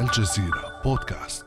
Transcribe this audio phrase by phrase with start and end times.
[0.00, 1.44] الجزيرة بودكاست.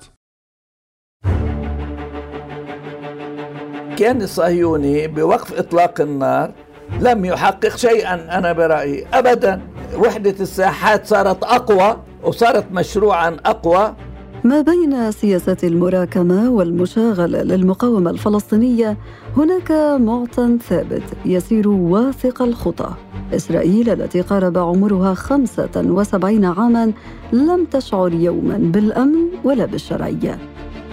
[3.98, 6.54] كان الصهيوني بوقف إطلاق النار
[7.00, 9.62] لم يحقق شيئا أنا برأيي أبدا.
[9.96, 13.96] وحدة الساحات صارت أقوى وصارت مشروعا أقوى.
[14.44, 18.98] ما بين سياسة المراكمة والمشاغلة للمقاومة الفلسطينية
[19.38, 19.72] هناك
[20.02, 22.94] معطى ثابت يسير واثق الخطى.
[23.34, 26.92] إسرائيل التي قارب عمرها 75 عاما
[27.34, 30.40] لم تشعر يوما بالأمن ولا بالشرعية.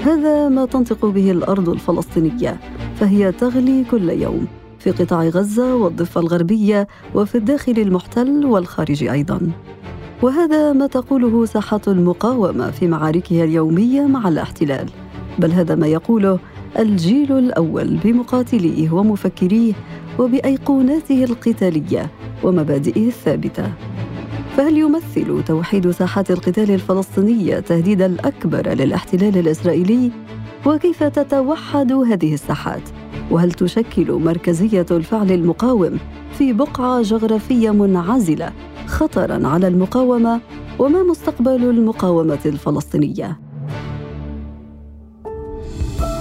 [0.02, 2.60] هذا ما تنطق به الأرض الفلسطينية
[2.96, 4.46] فهي تغلي كل يوم
[4.78, 9.40] في قطاع غزة والضفة الغربية وفي الداخل المحتل والخارج أيضاً.
[10.22, 14.90] وهذا ما تقوله ساحة المقاومة في معاركها اليومية مع الاحتلال
[15.38, 16.38] بل هذا ما يقوله
[16.78, 19.72] الجيل الأول بمقاتليه ومفكريه
[20.18, 22.10] وبأيقوناته القتالية
[22.44, 23.72] ومبادئه الثابتة
[24.56, 30.10] فهل يمثل توحيد ساحات القتال الفلسطينية تهديدا الأكبر للاحتلال الإسرائيلي؟
[30.66, 32.82] وكيف تتوحد هذه الساحات؟
[33.30, 35.98] وهل تشكل مركزية الفعل المقاوم
[36.38, 38.52] في بقعة جغرافية منعزلة
[38.86, 40.40] خطرا على المقاومة؟
[40.78, 43.40] وما مستقبل المقاومة الفلسطينية؟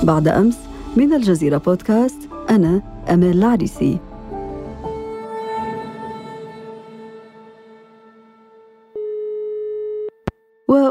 [0.04, 0.58] بعد أمس
[0.98, 4.00] من الجزيرة بودكاست أنا امال العريسي.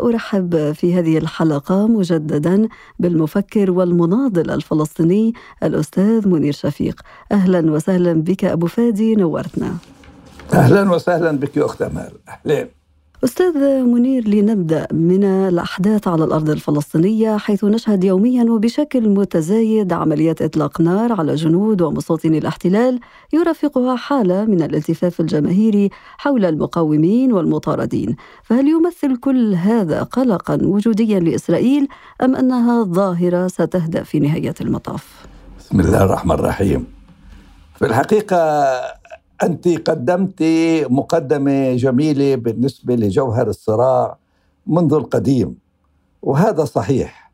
[0.09, 7.01] وارحب في هذه الحلقة مجددا بالمفكر والمناضل الفلسطيني الأستاذ منير شفيق.
[7.33, 9.77] أهلا وسهلا بك أبو فادي نورتنا.
[10.55, 12.13] أهلا وسهلا بك يا أخت أمال.
[12.29, 12.78] اهلين
[13.25, 20.81] أستاذ منير لنبدأ من الأحداث على الأرض الفلسطينية حيث نشهد يوميا وبشكل متزايد عمليات إطلاق
[20.81, 23.01] نار على جنود ومستوطني الاحتلال
[23.33, 31.89] يرافقها حالة من الالتفاف الجماهيري حول المقاومين والمطاردين فهل يمثل كل هذا قلقا وجوديا لإسرائيل
[32.23, 35.27] أم أنها ظاهرة ستهدأ في نهاية المطاف؟
[35.59, 36.87] بسم الله الرحمن الرحيم
[37.79, 38.39] في الحقيقة
[39.43, 40.43] أنت قدمت
[40.91, 44.19] مقدمة جميلة بالنسبة لجوهر الصراع
[44.67, 45.59] منذ القديم
[46.23, 47.33] وهذا صحيح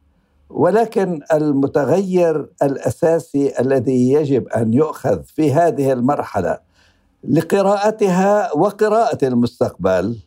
[0.51, 6.59] ولكن المتغير الأساسي الذي يجب أن يؤخذ في هذه المرحلة
[7.29, 10.19] لقراءتها وقراءة المستقبل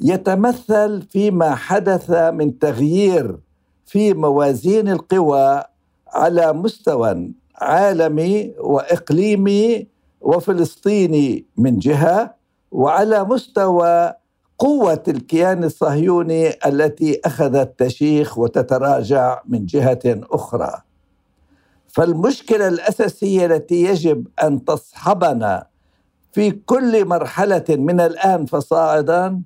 [0.00, 3.38] يتمثل فيما حدث من تغيير
[3.86, 5.62] في موازين القوى
[6.08, 9.86] على مستوى عالمي وإقليمي
[10.20, 12.34] وفلسطيني من جهة
[12.70, 14.12] وعلى مستوى
[14.58, 20.82] قوة الكيان الصهيوني التي أخذت تشيخ وتتراجع من جهة أخرى.
[21.88, 25.66] فالمشكلة الأساسية التي يجب أن تصحبنا
[26.32, 29.42] في كل مرحلة من الآن فصاعدا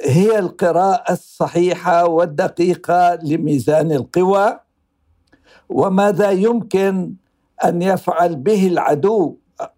[0.00, 4.60] هي القراءة الصحيحة والدقيقة لميزان القوى
[5.68, 7.14] وماذا يمكن
[7.64, 9.36] أن يفعل به العدو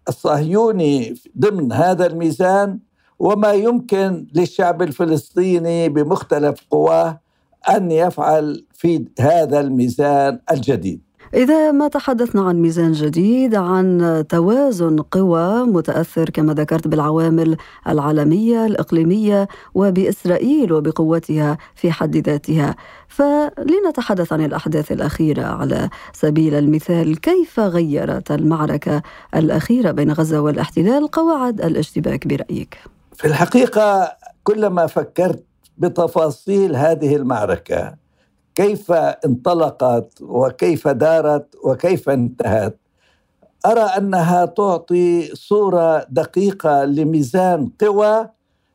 [0.09, 2.79] الصهيوني ضمن هذا الميزان
[3.19, 7.21] وما يمكن للشعب الفلسطيني بمختلف قواه
[7.69, 11.06] أن يفعل في هذا الميزان الجديد.
[11.33, 17.57] إذا ما تحدثنا عن ميزان جديد عن توازن قوى متأثر كما ذكرت بالعوامل
[17.87, 22.75] العالمية الإقليمية وبإسرائيل وبقوتها في حد ذاتها
[23.07, 29.01] فلنتحدث عن الأحداث الأخيرة على سبيل المثال كيف غيرت المعركة
[29.35, 32.77] الأخيرة بين غزة والاحتلال قواعد الاشتباك برأيك؟
[33.13, 34.11] في الحقيقة
[34.43, 35.43] كلما فكرت
[35.77, 38.06] بتفاصيل هذه المعركة
[38.57, 42.79] كيف انطلقت وكيف دارت وكيف انتهت؟
[43.65, 48.29] أرى أنها تعطي صورة دقيقة لميزان قوى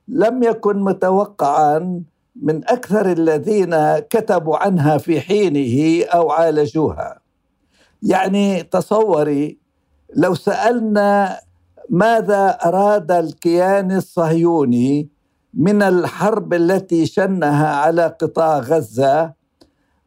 [0.08, 2.02] لم يكن متوقعا
[2.42, 7.20] من أكثر الذين كتبوا عنها في حينه أو عالجوها.
[8.02, 9.58] يعني تصوري
[10.14, 11.40] لو سألنا
[11.90, 15.08] ماذا أراد الكيان الصهيوني
[15.54, 19.41] من الحرب التي شنها على قطاع غزة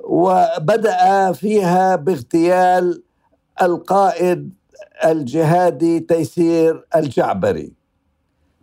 [0.05, 3.03] وبدأ فيها باغتيال
[3.61, 4.53] القائد
[5.05, 7.73] الجهادي تيسير الجعبري.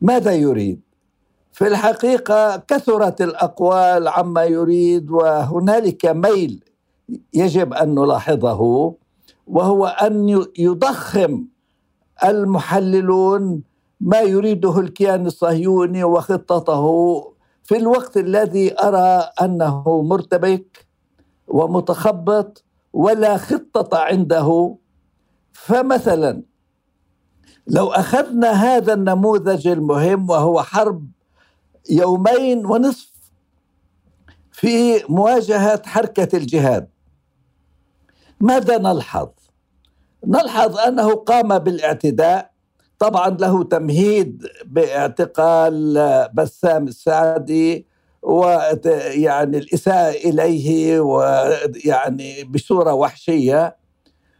[0.00, 0.80] ماذا يريد؟
[1.52, 6.64] في الحقيقة كثرت الأقوال عما يريد وهنالك ميل
[7.34, 8.94] يجب أن نلاحظه
[9.46, 11.44] وهو أن يضخم
[12.24, 13.62] المحللون
[14.00, 16.84] ما يريده الكيان الصهيوني وخطته
[17.64, 20.86] في الوقت الذي أرى أنه مرتبك.
[21.48, 24.76] ومتخبط ولا خطة عنده
[25.52, 26.42] فمثلا
[27.66, 31.10] لو أخذنا هذا النموذج المهم وهو حرب
[31.90, 33.12] يومين ونصف
[34.52, 36.88] في مواجهة حركة الجهاد
[38.40, 39.28] ماذا نلحظ؟
[40.26, 42.52] نلحظ أنه قام بالاعتداء
[42.98, 45.94] طبعا له تمهيد باعتقال
[46.34, 47.86] بسام السعدي
[48.22, 53.76] ويعني الإساءة إليه ويعني بصورة وحشية.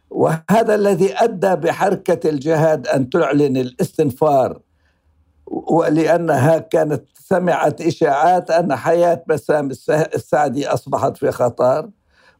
[0.09, 4.59] وهذا الذي أدى بحركة الجهاد أن تعلن الاستنفار
[5.45, 11.89] ولأنها كانت سمعت إشاعات أن حياة بسام السعدي أصبحت في خطر.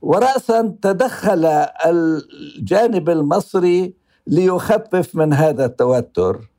[0.02, 1.46] ورأسا تدخل
[1.86, 3.94] الجانب المصري
[4.28, 6.50] ليخفف من هذا التوتر.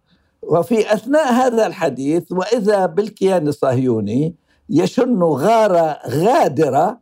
[0.43, 4.35] وفي أثناء هذا الحديث وإذا بالكيان الصهيوني
[4.71, 6.99] يشن غارة غادرة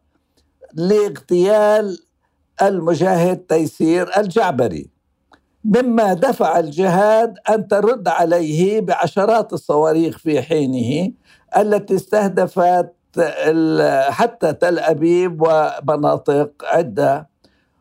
[0.75, 1.99] لاغتيال
[2.63, 4.91] المجاهد تيسير الجعبري.
[5.65, 11.13] مما دفع الجهاد أن ترد عليه بعشرات الصواريخ في حينه
[11.57, 12.93] التي استهدفت
[14.09, 17.29] حتى تل أبيب ومناطق عدة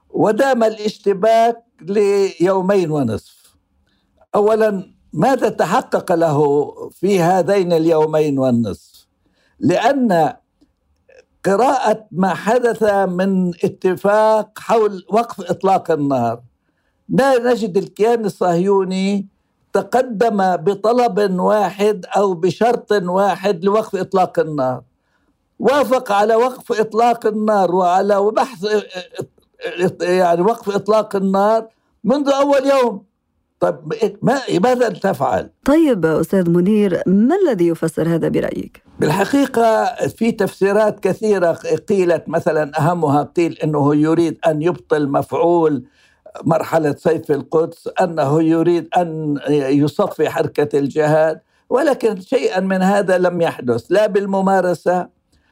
[0.09, 3.55] ودام الاشتباك ليومين ونصف.
[4.35, 8.90] اولا ماذا تحقق له في هذين اليومين والنصف
[9.61, 10.33] لأن
[11.45, 16.41] قراءة ما حدث من اتفاق حول وقف إطلاق النار
[17.09, 19.27] لا نجد الكيان الصهيوني
[19.73, 24.81] تقدم بطلب واحد أو بشرط واحد لوقف إطلاق النار
[25.59, 28.67] وافق على وقف إطلاق النار وعلى بحث
[30.01, 31.67] يعني وقف إطلاق النار
[32.03, 33.03] منذ أول يوم
[33.59, 33.77] طيب
[34.63, 41.51] ماذا تفعل؟ طيب أستاذ منير ما الذي يفسر هذا برأيك؟ بالحقيقة في تفسيرات كثيرة
[41.89, 45.83] قيلت مثلا أهمها قيل إنه يريد أن يبطل مفعول
[46.43, 53.85] مرحلة سيف القدس أنه يريد أن يصفي حركة الجهاد ولكن شيئا من هذا لم يحدث
[53.89, 55.07] لا بالممارسة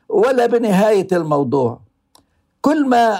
[0.09, 1.81] ولا بنهاية الموضوع.
[2.61, 3.19] كل ما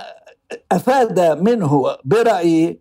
[0.71, 2.79] أفاد منه برأيي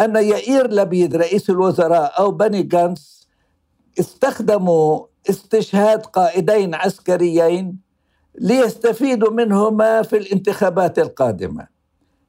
[0.00, 3.28] أن يائير لبيد رئيس الوزراء أو بني جانس
[4.00, 7.78] استخدموا استشهاد قائدين عسكريين
[8.38, 11.66] ليستفيدوا منهما في الانتخابات القادمة.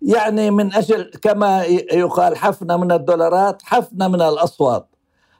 [0.01, 4.87] يعني من أجل كما يقال حفنه من الدولارات حفنه من الأصوات.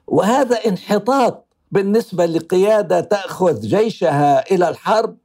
[0.06, 5.16] وهذا انحطاط بالنسبة لقيادة تأخذ جيشها إلى الحرب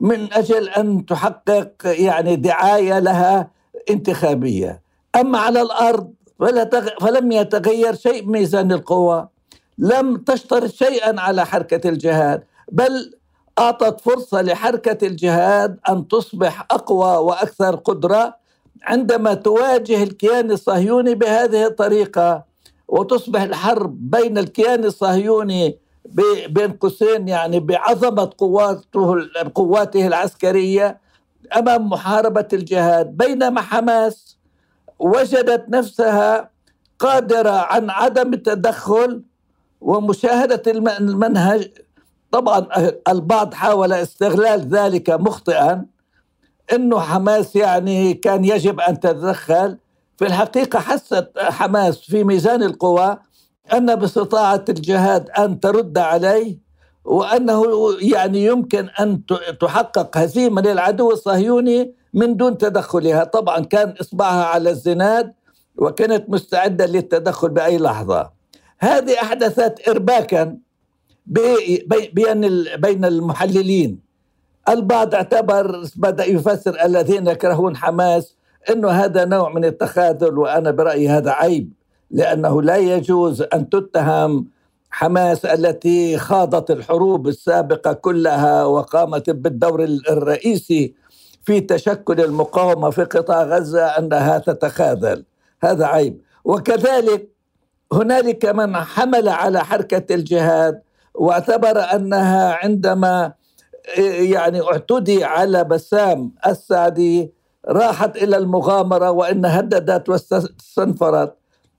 [0.00, 3.50] من أجل أن تحقق يعني دعاية لها
[3.90, 4.82] انتخابية.
[5.16, 6.88] أما على الأرض فلا تغ...
[7.00, 9.28] فلم يتغير شيء ميزان القوى
[9.78, 13.14] لم تشترط شيئا على حركة الجهاد بل
[13.58, 18.36] أعطت فرصة لحركة الجهاد أن تصبح أقوى وأكثر قدرة
[18.82, 22.44] عندما تواجه الكيان الصهيوني بهذه الطريقة
[22.88, 25.78] وتصبح الحرب بين الكيان الصهيوني
[26.48, 29.16] بين قوسين يعني بعظمة قواته
[29.54, 31.00] قواته العسكرية
[31.56, 33.16] أمام محاربة الجهاد.
[33.16, 34.38] بينما حماس
[34.98, 36.50] وجدت نفسها
[36.98, 39.22] قادرة عن عدم التدخل
[39.84, 40.62] ومشاهدة
[40.98, 41.72] المنهج.
[42.30, 42.66] طبعا
[43.08, 45.86] البعض حاول استغلال ذلك مخطئا
[46.72, 49.78] إنه حماس يعني كان يجب أن تتدخل.
[50.18, 53.18] في الحقيقة حست حماس في ميزان القوى
[53.72, 56.58] أن باستطاعه الجهاد أن ترد عليه
[57.04, 57.64] وأنه
[58.00, 59.20] يعني يمكن أن
[59.60, 65.34] تحقق هزيمه للعدو الصهيوني من دون تدخلها، طبعا كان إصبعها على الزناد
[65.76, 68.33] وكانت مستعدة للتدخل بأي لحظة.
[68.78, 70.56] هذه أحدثت ارباكا
[71.26, 72.40] بين
[72.76, 73.98] بين المحللين.
[74.68, 78.36] البعض اعتبر بدأ يفسر الذين يكرهون حماس
[78.70, 81.72] إنه هذا نوع من التخاذل وأنا برأيي هذا عيب
[82.10, 84.46] لأنه لا يجوز أن تتهم
[84.90, 90.94] حماس التي خاضت الحروب السابقة كلها وقامت بالدور الرئيسي
[91.42, 95.24] في تشكل المقاومة في قطاع غزة أنها تتخاذل.
[95.62, 96.20] هذا عيب.
[96.44, 97.33] وكذلك
[97.94, 100.82] هنالك من حمل على حركة الجهاد
[101.14, 103.32] واعتبر أنها عندما
[104.32, 107.32] يعني اعتدي على بسام السعدي
[107.68, 111.34] راحت إلى المغامرة وإن هددت واستنفرت.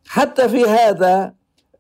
[0.08, 1.34] حتى في هذا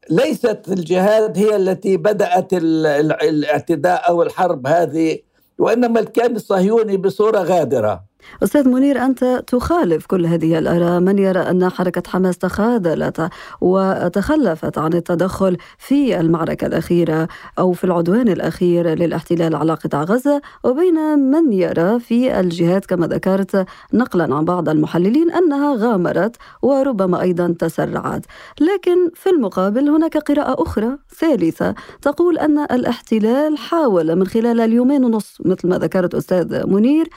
[0.09, 5.19] ليست الجهاد هي التي بدأت الاعتداء أو الحرب هذه
[5.59, 8.03] وإنما الكيان الصهيوني بصورة غادرة.
[8.43, 10.99] أستاذ منير أنت تخالف كل هذه الآراء.
[10.99, 13.29] من يرى أن حركة حماس تخاذلت
[13.61, 17.27] وتخلفت عن التدخل في المعركة الأخيرة
[17.59, 23.65] أو في العدوان الأخير للاحتلال على قطاع غزة؟ وبين من يرى في الجهات كما ذكرت
[23.93, 28.25] نقلا عن بعض المحللين أنها غامرت وربما أيضا تسرعت.
[28.61, 35.37] لكن في المقابل هناك قراءة أخرى ثالثة تقول أن الاحتلال حاول من خلال اليومين ونص
[35.45, 37.09] مثل ما ذكرت أستاذ منير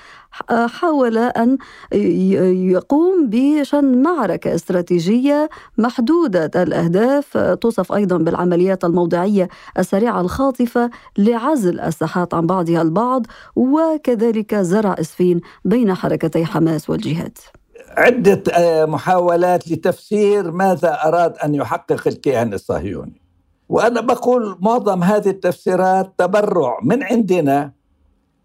[0.67, 1.59] حاول أن
[1.93, 7.37] يقوم بشن معركة استراتيجية محدودة الأهداف.
[7.61, 15.95] توصف أيضا بالعمليات الموضعية السريعة الخاطفة لعزل الساحات عن بعضها البعض وكذلك زرع إسفين بين
[15.95, 17.39] حركتي حماس والجهاد.
[17.97, 23.21] عدة آه، محاولات لتفسير ماذا أراد أن يحقق الكيان الصهيوني.
[23.69, 27.73] وأنا بقول معظم هذه التفسيرات تبرع من عندنا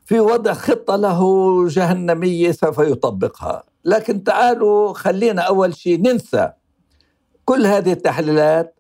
[0.05, 1.21] في وضع خطة له
[1.67, 3.63] جهنمية سوف يطبقها.
[3.85, 6.49] لكن تعالوا خلينا أول شيء ننسى
[7.45, 8.79] كل هذه التحليلات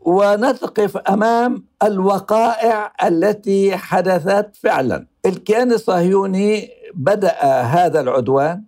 [0.00, 5.06] ونقف أمام الوقائع التي حدثت فعلا.
[5.26, 8.64] الكيان الصهيوني بدأ هذا العدوان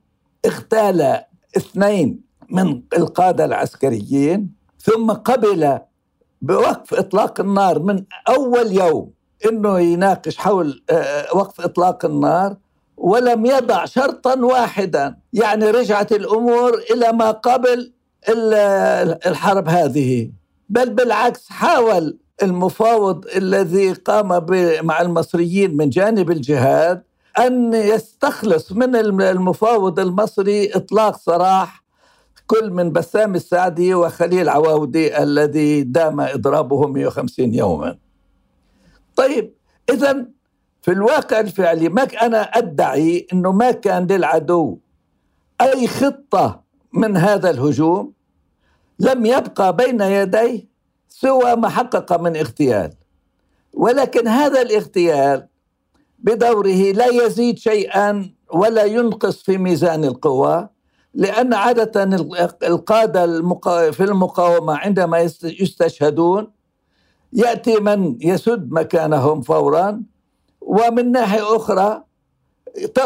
[0.46, 1.20] اغتال
[1.56, 2.20] اثنين
[2.50, 5.78] من القادة العسكريين ثم قبل
[6.42, 9.10] بوقف إطلاق النار من أول يوم
[9.48, 12.56] إنه يناقش حول آه، آه، وقف إطلاق النار
[12.96, 15.16] ولم يضع شرطا واحدا.
[15.32, 17.92] يعني رجعت الأمور إلى ما قبل
[19.26, 20.30] الحرب هذه.
[20.68, 24.46] بل بالعكس حاول المفاوض الذي قام
[24.82, 27.02] مع المصريين من جانب الجهاد
[27.38, 31.82] أن يستخلص من المفاوض المصري إطلاق سراح
[32.46, 37.96] كل من بسام السعدي وخليل عواودي الذي دام إضرابه 150 يوما.
[39.16, 39.54] طيب
[39.90, 40.26] اذا
[40.82, 44.78] في الواقع الفعلي ما أنا أدعي إنه ما كان للعدو
[45.60, 48.12] أي خطة من هذا الهجوم
[48.98, 50.68] لم يبقى بين يديه
[51.08, 52.92] سوى ما حقق من اغتيال.
[53.72, 55.46] ولكن هذا الاغتيال
[56.18, 60.68] بدوره لا يزيد شيئا ولا ينقص في ميزان القوى
[61.14, 62.04] لأن عادة
[62.62, 63.26] القادة
[63.90, 66.50] في المقاومة عندما يستشهدون
[67.32, 70.02] يأتي من يسد مكانهم فورا
[70.60, 72.02] ومن ناحية أخرى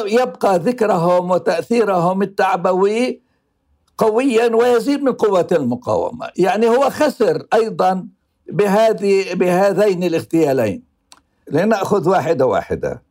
[0.07, 3.23] يبقى ذكرهم وتأثيرهم التعبوي
[3.99, 8.09] قويا ويزيد من قوة المقاومة، يعني هو خسر أيضا
[8.49, 10.83] بهذه بهذين الاغتيالين.
[11.51, 13.03] لنأخذ واحدة واحدة.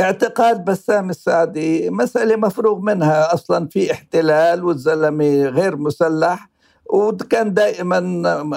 [0.00, 6.50] اعتقال بسام السعدي مسألة مفروغ منها أصلا في احتلال والزلمة غير مسلح
[6.86, 8.00] وكان دائما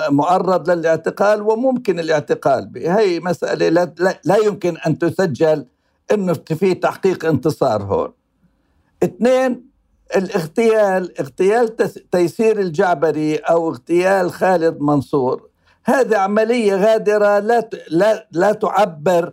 [0.10, 3.00] معرض للاعتقال وممكن الاعتقال به.
[3.00, 5.66] هي مسألة لا, لا يمكن أن تسجل
[6.14, 8.14] أنه في تحقيق انتصار هون.
[9.04, 9.70] اثنين
[10.16, 11.76] الاغتيال اغتيال
[12.12, 15.50] تيسير الجعبري أو اغتيال خالد منصور.
[15.86, 19.32] هذه عملية غادرة لا لا لا تعبر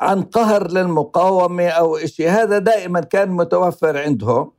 [0.00, 4.52] عن قهر للمقاومة أو شيء هذا دائما كان متوفر عندهم.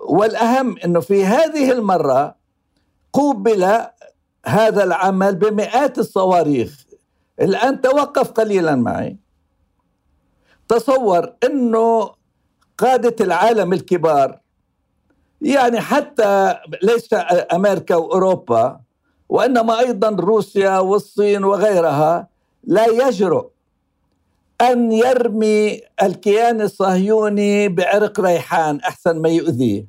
[0.00, 2.41] والأهم أنه في هذه المرة
[3.12, 3.62] قوبل
[4.46, 6.84] هذا العمل بمئات الصواريخ.
[7.40, 9.16] الآن توقف قليلا معي.
[10.68, 12.10] تصور أنه
[12.78, 14.40] قادة العالم الكبار
[15.42, 17.08] يعني حتى ليس
[17.52, 18.80] أمريكا وأوروبا
[19.28, 22.28] وإنما أيضا روسيا والصين وغيرها
[22.64, 23.46] لا يجرؤ
[24.60, 29.86] أن يرمي الكيان الصهيوني بعرق ريحان أحسن ما يؤذيه.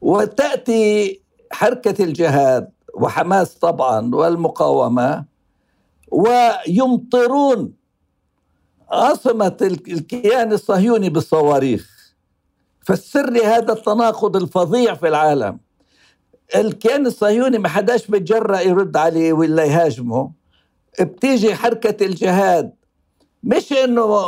[0.00, 1.20] وتأتي
[1.52, 5.24] حركة الجهاد وحماس طبعا والمقاومة
[6.10, 7.72] ويمطرون
[8.90, 9.56] عاصمة
[9.88, 12.14] الكيان الصهيوني بالصواريخ.
[12.86, 15.58] فالسر لهذا التناقض الفظيع في العالم.
[16.56, 20.30] الكيان الصهيوني ما حداش بيتجرأ يرد عليه ولا يهاجمه.
[21.00, 22.72] بتيجي حركة الجهاد
[23.42, 24.24] مش إنه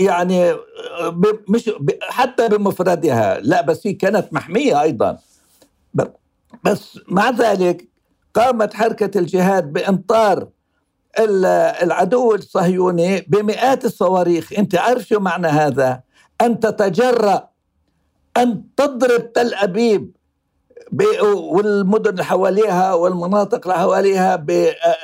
[0.00, 0.54] يعني
[1.48, 3.40] مش حتى بمفردها.
[3.40, 5.18] لا بس هي كانت محمية أيضا.
[6.64, 7.88] بس مع ذلك
[8.34, 10.48] قامت حركة الجهاد بإمطار
[11.82, 14.52] العدو الصهيوني بمئات الصواريخ.
[14.58, 16.00] أنت عارف شو معنى هذا؟
[16.40, 17.48] أن تتجرأ
[18.36, 20.16] أن تضرب تل أبيب
[21.34, 24.46] والمدن اللي حواليها والمناطق اللي حواليها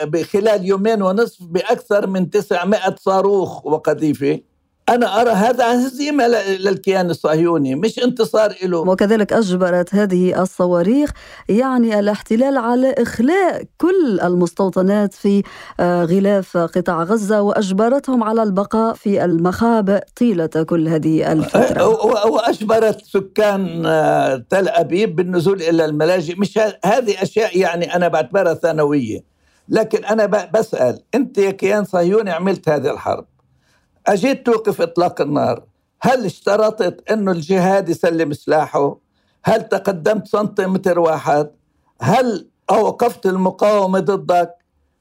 [0.02, 4.40] بخلال يومين ونصف بأكثر من 900 صاروخ وقذيفة.
[4.88, 11.10] أنا أرى هذا هزيمة للكيان الصهيوني مش انتصار له وكذلك أجبرت هذه الصواريخ
[11.48, 15.42] يعني الاحتلال على إخلاء كل المستوطنات في
[15.80, 21.88] آه، غلاف قطاع غزة وأجبرتهم على البقاء في المخابئ طيلة كل هذه الفترة.
[22.26, 26.34] وأجبرت سكان آه، تل أبيب بالنزول إلى الملاجئ.
[26.38, 29.24] مش هذه أشياء يعني أنا بعتبرها ثانوية.
[29.68, 33.26] لكن أنا بسأل أنت يا كيان صهيوني عملت هذه الحرب.
[34.08, 35.62] أجيت توقف إطلاق النار.
[36.00, 38.98] هل اشترطت أنه الجهاد يسلم سلاحه؟
[39.44, 41.50] هل تقدمت سنتيمتر واحد؟
[42.00, 44.54] هل أوقفت المقاومة ضدك؟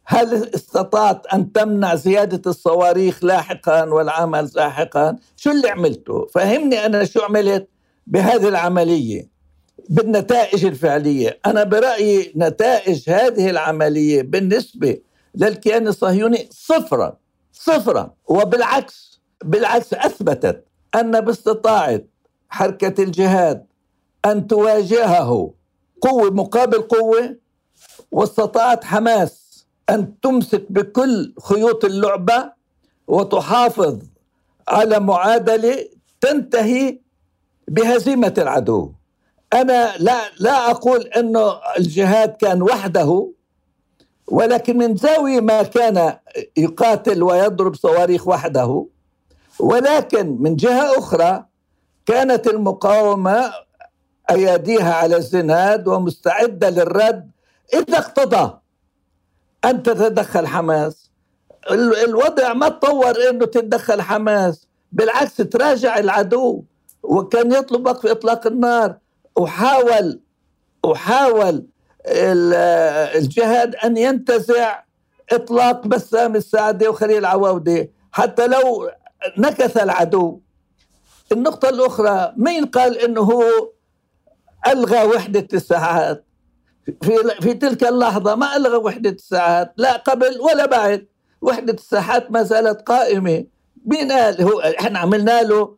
[0.05, 7.21] هل استطعت أن تمنع زيادة الصواريخ لاحقا والعمل لاحقا شو اللي عملته؟ فهمني أنا شو
[7.21, 7.67] عملت
[8.07, 9.29] بهذه العملية.
[9.89, 11.39] بالنتائج الفعلية.
[11.45, 14.97] أنا برأيي نتائج هذه العملية بالنسبة
[15.35, 17.17] للكيان الصهيوني صفرا.
[17.59, 22.01] صفرا وبالعكس بالعكس أثبتت أن باستطاعة
[22.49, 23.65] حركة الجهاد
[24.25, 25.53] أن تواجهه
[26.01, 27.35] قوة مقابل قوة
[28.11, 32.51] واستطاعت حماس أن تمسك بكل خيوط اللعبة
[33.07, 33.99] وتحافظ
[34.67, 35.87] على معادلة
[36.21, 36.99] تنتهي
[37.67, 38.91] بهزيمة العدو.
[39.53, 43.31] أنا لا لا أقول أنه الجهاد كان وحده
[44.27, 46.17] ولكن من زاوية ما كان
[46.57, 48.86] يقاتل ويضرب صواريخ وحده
[49.60, 51.46] ولكن من جهة أخرى
[52.05, 53.53] كانت المقاومة
[54.29, 57.31] أياديها على الزناد ومستعدة للرد
[57.74, 58.57] إذا اقتضى
[59.65, 61.12] أن تتدخل حماس.
[62.05, 66.63] الوضع ما تطور أنه تتدخل حماس بالعكس تراجع العدو
[67.03, 68.98] وكان يطلب وقف إطلاق النار.
[69.36, 70.19] وحاول
[70.84, 71.65] وحاول
[72.07, 74.83] الجهاد أن ينتزع
[75.31, 78.91] إطلاق بسام السعدي وخليل عواودة حتى لو
[79.37, 80.39] نكث العدو.
[81.31, 83.43] النقطة الأخرى مين قال أنه هو
[84.67, 86.25] ألغى وحدة الساعات؟
[87.01, 91.07] في, في تلك اللحظة ما ألغى وحدة الساعات لا قبل ولا بعد.
[91.41, 93.45] وحدة الساحات ما زالت قائمة.
[93.85, 95.77] مين قال؟ هو إحنا عملنا له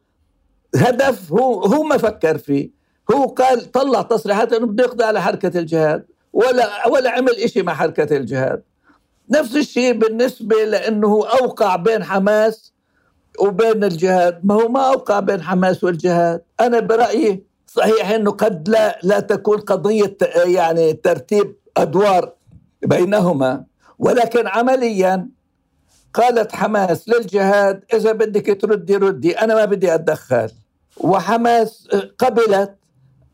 [0.75, 2.71] هدف هو هو ما فكر فيه.
[3.11, 6.05] هو قال طلع تصريحات إنه بده يقضي على حركة الجهاد.
[6.33, 8.63] ولا ولا عمل شيء مع حركة الجهاد.
[9.29, 11.07] نفس الشيء بالنسبة لأنه
[11.41, 12.73] أوقع بين حماس
[13.39, 14.39] وبين الجهاد.
[14.43, 16.41] ما هو ما أوقع بين حماس والجهاد.
[16.59, 22.33] أنا برأيي صحيح إنه قد لا لا تكون قضية يعني ترتيب أدوار
[22.81, 23.63] بينهما.
[23.99, 25.29] ولكن عمليا
[26.13, 29.31] قالت حماس للجهاد إذا بدك تردي ردي.
[29.31, 30.51] أنا ما بدي أتدخل.
[30.97, 32.75] وحماس قبلت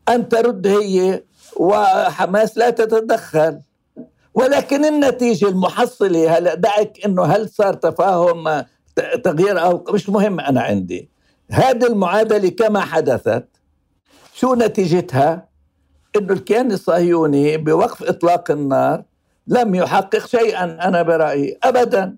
[0.08, 1.22] أن ترد هي
[1.56, 3.60] وحماس لا تتدخل.
[4.34, 8.64] ولكن النتيجة المحصلة هلا دعك إنه هل صار تفاهم
[9.24, 11.10] تغيير أو مش مهم أنا عندي.
[11.50, 13.48] هذه المعادلة كما حدثت.
[14.34, 15.48] شو نتيجتها؟
[16.16, 19.02] إنه الكيان الصهيوني بوقف إطلاق النار
[19.46, 22.16] لم يحقق شيئا أنا برأيي ابدا.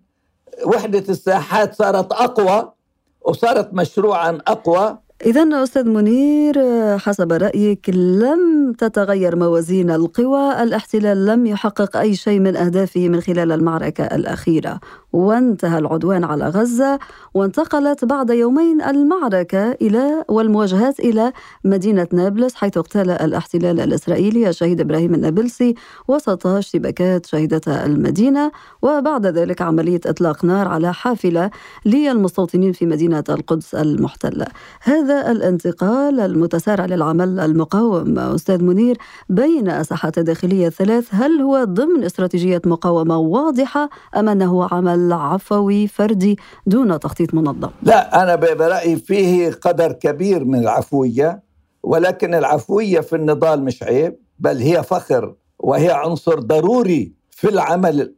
[0.65, 2.73] وحدة الساحات صارت أقوى
[3.21, 4.99] وصارت مشروعا أقوى.
[5.27, 6.55] إذا أستاذ منير
[6.99, 13.53] حسب رأيك لم تتغير موازين القوى، الاحتلال لم يحقق أي شيء من أهدافه من خلال
[13.53, 14.81] المعركة الأخيرة،
[15.13, 16.99] وانتهى العدوان على غزة
[17.35, 21.33] وانتقلت بعد يومين المعركة إلى والمواجهات إلى
[21.65, 25.75] مدينة نابلس حيث اغتال الاحتلال الإسرائيلي الشهيد إبراهيم النابلسي
[26.09, 28.53] وسط اشتباكات شهدتها المدينة.
[28.83, 31.51] وبعد ذلك عملية إطلاق نار على حافلة
[31.87, 34.47] للمستوطنين في مدينة القدس المحتلة.
[34.83, 38.19] هذا الانتقال المتسارع للعمل المقاوم.
[38.19, 38.97] أستاذ منير
[39.29, 46.39] بين ساحات الداخلية الثلاث هل هو ضمن استراتيجية مقاومة واضحة أم أنه عمل عفوي فردي
[46.67, 51.43] دون تخطيط منظم؟ لا أنا برأيي فيه قدر كبير من العفوية
[51.83, 58.15] ولكن العفوية في النضال مش عيب بل هي فخر وهي عنصر ضروري في العمل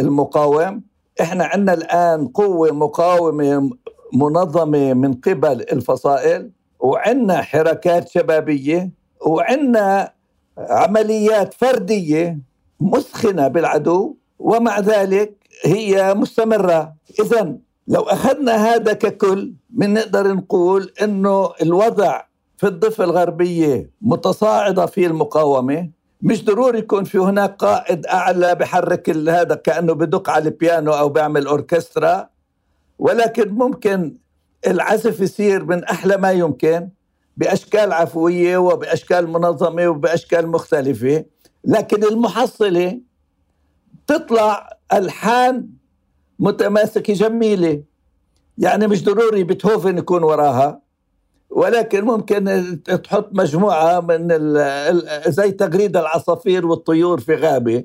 [0.00, 0.82] المقاوم.
[1.20, 3.70] إحنا عندنا الآن قوة مقاومة
[4.12, 8.90] منظمة من قبل الفصائل وعندنا حركات شبابية
[9.26, 10.12] وعندنا
[10.58, 12.38] عمليات فردية
[12.80, 16.94] مسخنة بالعدو ومع ذلك هي مستمرة.
[17.20, 17.56] إذا
[17.88, 22.22] لو أخذنا هذا ككل من نقدر نقول أنه الوضع
[22.56, 25.90] في الضفة الغربية متصاعدة في المقاومة.
[26.22, 31.46] مش ضروري يكون في هناك قائد أعلى بحرك هذا كأنه بدق على البيانو أو بيعمل
[31.46, 32.28] أوركسترا.
[33.00, 34.16] ولكن ممكن
[34.66, 36.88] العزف يصير من أحلى ما يمكن
[37.36, 41.24] بأشكال عفوية وبأشكال منظمة وبأشكال مختلفة.
[41.64, 43.00] لكن المحصلة
[44.06, 45.68] تطلع ألحان
[46.38, 47.82] متماسكة جميلة.
[48.58, 50.80] يعني مش ضروري بيتهوفن يكون وراها.
[51.50, 54.28] ولكن ممكن تحط مجموعة من
[55.26, 57.84] زي تغريد العصافير والطيور في غابة.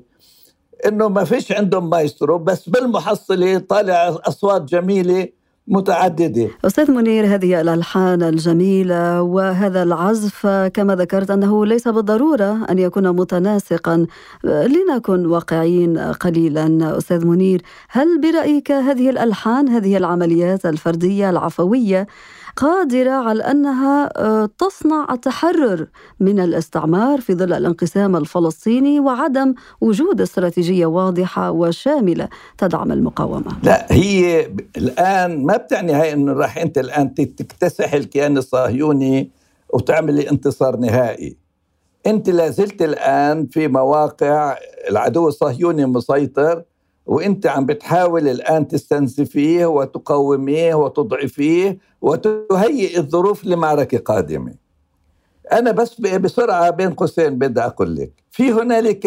[0.88, 5.28] إنه ما فيش عندهم مايسترو بس بالمحصلة طالع أصوات جميلة
[5.68, 6.48] متعددة.
[6.64, 14.06] أستاذ منير هذه الألحان الجميلة وهذا العزف كما ذكرت أنه ليس بالضرورة أن يكون متناسقا.
[14.44, 16.98] لنكن واقعين قليلا.
[16.98, 22.06] أستاذ منير هل برأيك هذه الألحان هذه العمليات الفردية العفوية
[22.56, 25.86] قادرة على أنها آه، تصنع التحرر
[26.20, 33.56] من الاستعمار في ظل الانقسام الفلسطيني وعدم وجود استراتيجية واضحة وشاملة تدعم المقاومة.
[33.62, 39.30] لا هي الآن ما بتعني هاي أنه راح أنت الآن تكتسح الكيان الصهيوني
[39.72, 41.36] وتعملي انتصار نهائي.
[42.06, 44.56] أنت لازلت الآن في مواقع
[44.90, 46.62] العدو الصهيوني مسيطر
[47.06, 54.54] وانت عم بتحاول الآن تستنزفيه وتقوميه وتضعفيه وتهيئ الظروف لمعركة قادمة.
[55.52, 59.06] أنا بس بسرعة بين قوسين بدي أقول لك، في هنالك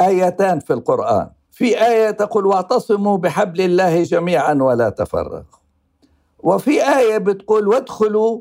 [0.00, 5.58] آيتان في القرآن، في آية تقول واعتصموا بحبل الله جميعا ولا تفرقوا.
[6.38, 8.40] وفي آية بتقول وادخلوا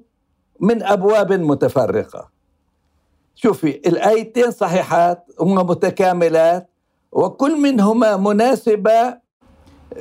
[0.59, 2.29] من أبواب متفرقة.
[3.35, 6.69] شوفي الآيتين صحيحات هما متكاملات
[7.11, 9.17] وكل منهما مناسبة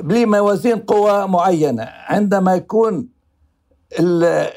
[0.04, 1.82] لموازين قوى معينة.
[1.84, 3.08] عندما يكون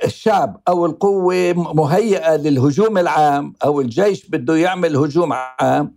[0.05, 5.95] الشعب أو القوة مهيئة للهجوم العام أو الجيش بده يعمل هجوم عام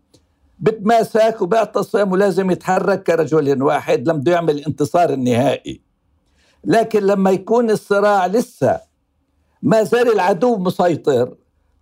[0.58, 5.80] بتماسك وبيعتصم ولازم يتحرك كرجل واحد لما بده يعمل الانتصار النهائي.
[6.64, 8.80] لكن لما يكون الصراع لسه
[9.62, 11.34] ما زال العدو مسيطر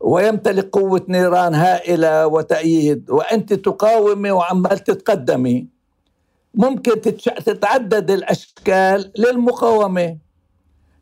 [0.04, 5.66] ويمتلك قوة نيران هائلة وتأييد وأنت تقاومي وعمال تتقدمي.
[6.54, 7.00] ممكن
[7.44, 10.16] تتعدد الأشكال للمقاومة.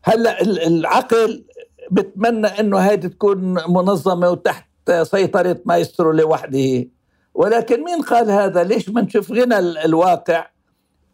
[0.04, 1.44] هلأ العقل
[1.90, 6.86] بتمنى إنه هذه تكون منظمة وتحت سيطرة مايسترو لوحده.
[7.34, 10.46] ولكن مين قال هذا؟ ليش ما نشوف غنى الواقع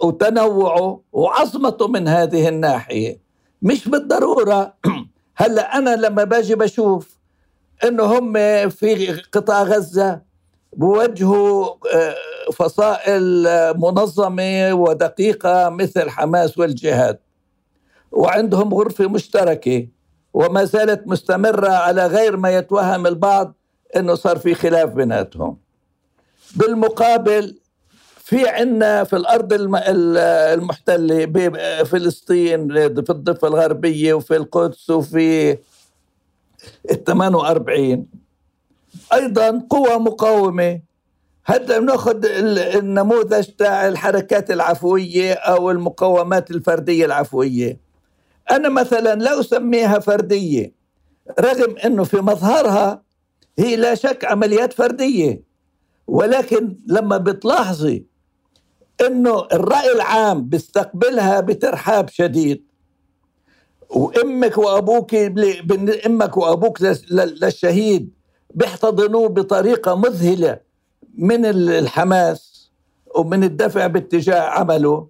[0.01, 3.20] وتنوعه وعظمته من هذه الناحية؟
[3.62, 4.74] مش بالضرورة.
[5.42, 7.18] هلأ أنا لما باجي بشوف
[7.85, 8.33] إنه هم
[8.69, 10.21] في قطاع غزة
[10.73, 12.14] بوجهوا آه،
[12.55, 13.47] فصائل
[13.79, 17.19] منظمة ودقيقة مثل حماس والجهاد.
[18.12, 19.87] وعندهم غرفة مشتركة
[20.35, 23.55] وما زالت مستمرة على غير ما يتوهم البعض
[23.97, 25.57] إنه صار في خلاف بيناتهم.
[26.57, 27.59] بالمقابل
[28.17, 32.69] في عنا في الأرض المحتلة بفلسطين
[33.03, 35.59] في الضفة الغربية وفي القدس وفي
[36.90, 38.07] ال 48
[39.12, 40.81] أيضا قوى مقاومة.
[41.47, 42.27] هذا بناخذ
[42.77, 47.81] النموذج تاع الحركات العفوية أو المقاومات الفردية العفوية.
[48.51, 50.73] أنا مثلا لا أسميها فردية
[51.40, 53.03] رغم إنه في مظهرها
[53.59, 55.42] هي لا شك عمليات فردية.
[56.07, 58.07] ولكن لما بتلاحظي
[59.07, 62.68] إنه الرأي العام بيستقبلها بترحاب شديد.
[63.90, 65.14] وامك وابوك
[66.07, 68.11] أمك وابوك للشهيد
[68.55, 70.61] بيحتضنوه بطريقة مذهلة
[71.18, 72.70] من الحماس
[73.16, 75.09] ومن الدفع باتجاه عمله.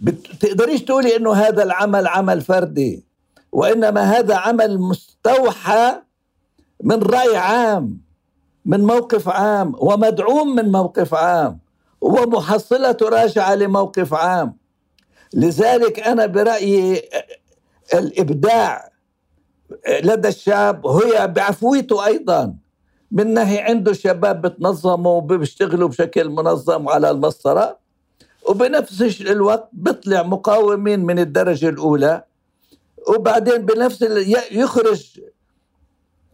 [0.00, 3.04] بتقدريش تقولي إنه هذا العمل عمل فردي
[3.52, 6.02] وإنما هذا عمل مستوحى
[6.84, 8.00] من رأي عام
[8.64, 11.58] من موقف عام ومدعوم من موقف عام
[12.00, 14.56] ومحصلته راجعة لموقف عام.
[15.34, 17.02] لذلك أنا برأيي
[17.94, 18.90] الإبداع
[20.02, 22.54] لدى الشاب هي بعفويته أيضا.
[23.12, 27.78] من ناحية عنده شباب بتنظموا وبيشتغلوا بشكل منظم على المسطرة
[28.48, 32.24] وبنفس الوقت بيطلع مقاومين من الدرجة الأولى.
[33.08, 34.02] وبعدين بنفس
[34.52, 35.20] يخرج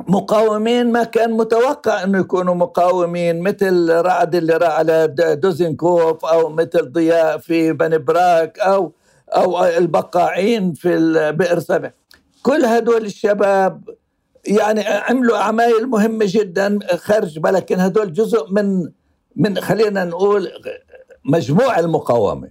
[0.09, 6.93] مقاومين ما كان متوقع إنه يكونوا مقاومين مثل رعد اللي راح على دوزنكوف أو مثل
[6.93, 8.93] ضياء في بني براك أو
[9.29, 11.93] أو البقاعين في بئر سبع.
[12.43, 13.89] كل هدول الشباب
[14.47, 18.91] يعني عملوا اعمال مهمة جدا خارج لكن هدول جزء من
[19.37, 20.49] من خلينا نقول
[21.25, 22.51] مجموع المقاومة.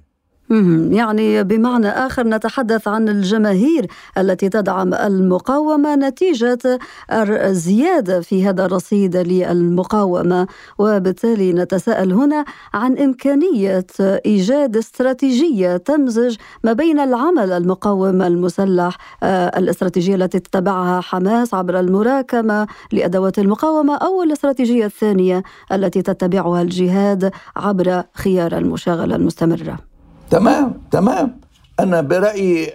[0.50, 6.80] يعني بمعنى آخر نتحدث عن الجماهير التي تدعم المقاومة نتيجة
[7.12, 17.00] الزيادة في هذا الرصيد للمقاومة وبالتالي نتساءل هنا عن إمكانية إيجاد استراتيجية تمزج ما بين
[17.00, 25.44] العمل المقاوم المسلح آه، الاستراتيجية التي تتبعها حماس عبر المراكمة لأدوات المقاومة أو الاستراتيجية الثانية
[25.72, 29.95] التي تتبعها الجهاد عبر خيار المشاغلة المستمرة.
[30.30, 31.42] تمام تمام.
[31.80, 32.74] أنا برأيي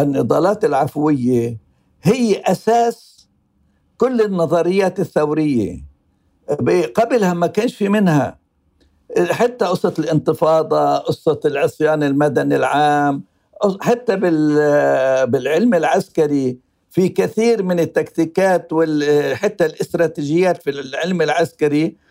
[0.00, 1.58] النضالات العفوية
[2.02, 3.28] هي أساس
[3.98, 5.78] كل النظريات الثورية.
[6.96, 8.38] قبلها ما كانش في منها.
[9.30, 13.22] حتى قصة الانتفاضة قصة العصيان المدني العام
[13.80, 14.16] حتى
[15.26, 16.58] بالعلم العسكري
[16.90, 21.84] في كثير من التكتيكات وحتى الاستراتيجيات في العلم العسكري.
[21.86, 22.07] آه،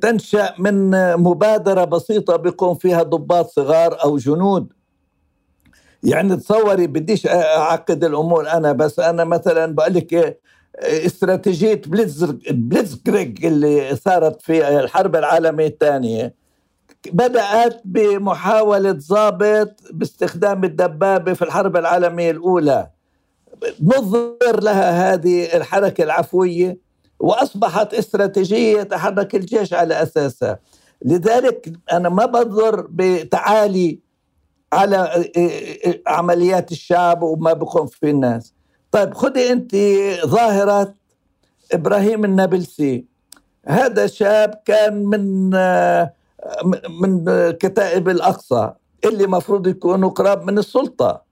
[0.00, 4.72] تنشأ من مبادرة بسيطة بيقوم فيها ضباط صغار أو جنود.
[6.02, 10.36] يعني تصوري بديش أعقد الأمور أنا بس أنا مثلا بقول لك آه،
[10.78, 11.82] استراتيجية
[12.50, 16.34] بليتزكريغ اللي صارت في الحرب العالمية الثانية.
[17.12, 22.90] بدأت بمحاولة ضابط باستخدام الدبابة في الحرب العالمية الأولى.
[23.82, 26.78] نظر لها هذه الحركة العفوية.
[27.20, 30.58] وأصبحت استراتيجية يتحرك الجيش على أساسها.
[31.04, 33.98] لذلك أنا ما بنظر بتعالي
[34.72, 35.30] على
[36.06, 38.54] عمليات الشعب وما بقوم في الناس.
[38.92, 39.76] طيب خذي أنت
[40.26, 40.94] ظاهرة
[41.72, 43.04] إبراهيم النابلسي.
[43.66, 45.50] هذا شاب كان من
[47.00, 48.72] من كتائب الأقصى
[49.04, 51.23] اللي مفروض يكونوا قراب من السلطة.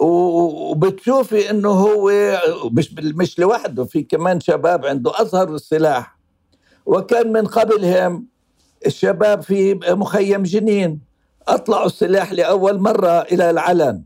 [0.00, 2.10] وبتشوفي إنه هو
[2.72, 6.18] مش مش لوحده في كمان شباب عنده أظهر السلاح.
[6.86, 8.26] وكان من قبلهم
[8.86, 11.00] الشباب في مخيم جنين.
[11.48, 14.02] أطلعوا السلاح لأول مرة إلى العلن.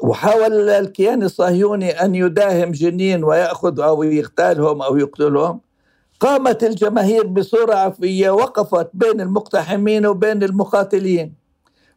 [0.00, 5.60] وحاول الكيان الصهيوني أن يداهم جنين ويأخذ أو يغتالهم أو يقتلهم.
[6.20, 11.34] قامت الجماهير بصورة عفوية وقفت بين المقتحمين وبين المقاتلين.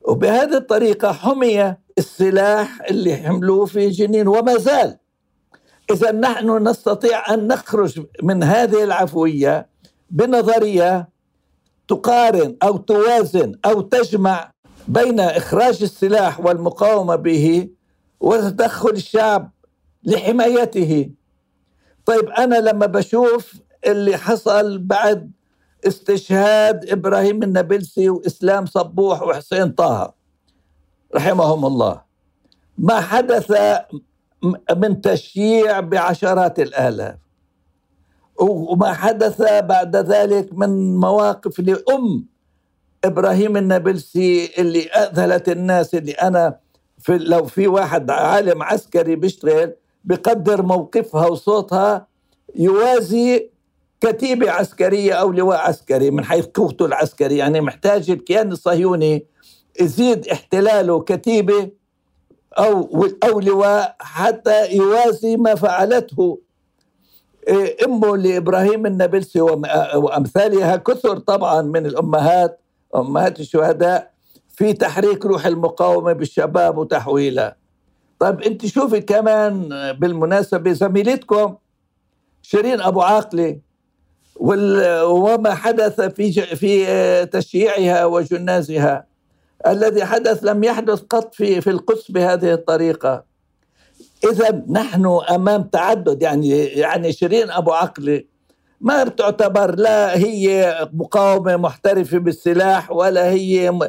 [0.01, 4.97] وبهذه الطريقة حمي السلاح اللي حملوه في جنين وما زال.
[5.91, 9.69] إذا نحن نستطيع أن نخرج من هذه العفوية
[10.10, 11.10] بنظرية
[11.88, 14.51] تقارن أو توازن أو تجمع
[14.88, 17.69] بين إخراج السلاح والمقاومة به
[18.19, 19.51] وتدخل الشعب
[20.04, 21.10] لحمايته.
[22.06, 23.54] طيب أنا لما بشوف
[23.88, 25.32] اللي حصل بعد
[25.88, 30.20] استشهاد إبراهيم النابلسي وإسلام صبوح وحسين طه
[31.15, 32.02] رحمهم الله.
[32.78, 33.54] ما حدث
[34.78, 37.15] من تشييع بعشرات الآلاف.
[38.39, 42.26] وما حدث بعد ذلك من مواقف لأم
[43.06, 46.60] إبراهيم النابلسي اللي أذهلت الناس اللي أنا
[47.00, 52.08] في لو في واحد عالم عسكري بيشتغل بقدر موقفها وصوتها
[52.56, 53.50] يوازي
[54.02, 57.38] كتيبة عسكرية أو لواء عسكري من حيث قوته العسكري.
[57.38, 59.26] يعني محتاج الكيان الصهيوني
[59.79, 61.69] يزيد احتلاله كتيبة
[62.57, 66.39] أو أو لواء حتى يوازي ما فعلته.
[67.47, 72.60] إيه، أمه لإبراهيم النابلسي وأمثالها كثر طبعا من الأمهات
[72.95, 74.12] أمهات الشهداء
[74.49, 77.55] في تحريك روح المقاومة بالشباب وتحويلها.
[78.19, 81.55] طيب أنت شوفي كمان بالمناسبة زميلتكم
[82.41, 83.60] شيرين أبو عاقلة
[85.05, 89.11] وما حدث في في تشييعها وجنازها.
[89.67, 93.24] الذي حدث لم يحدث قط في في القدس بهذه الطريقة.
[94.32, 98.24] إذا نحن أمام تعدد يعني يعني شيرين أبو عقله
[98.82, 103.80] ما تعتبر لا هي مقاومة محترفة بالسلاح ولا هي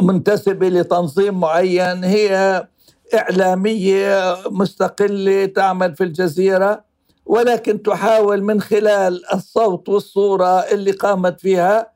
[0.00, 2.04] منتسبة لتنظيم معين.
[2.04, 2.66] هي
[3.14, 6.84] إعلامية مستقلة تعمل في الجزيرة
[7.26, 11.92] ولكن تحاول من خلال الصوت والصورة اللي قامت فيها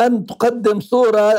[0.00, 1.34] أن تقدم صورة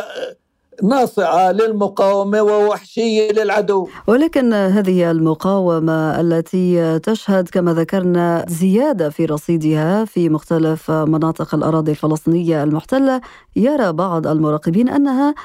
[0.84, 3.88] ناصعة للمقاومة ووحشية للعدو.
[4.08, 12.64] ولكن هذه المقاومة التي تشهد كما ذكرنا زيادة في رصيدها في مختلف مناطق الأراضي الفلسطينية
[12.64, 13.22] المحتلة
[13.56, 15.36] يرى بعض المراقبين أنها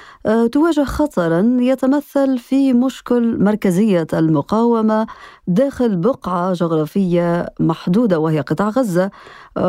[0.53, 5.07] تواجه خطرا يتمثل في مشكل مركزية المقاومة
[5.49, 9.11] داخل بقعة جغرافية محدودة وهي قطاع غزة